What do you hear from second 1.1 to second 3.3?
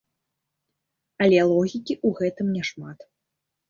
Але логікі ў гэтым няшмат.